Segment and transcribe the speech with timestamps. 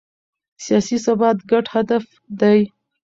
[0.65, 2.05] سیاسي ثبات ګډ هدف
[2.39, 2.59] دی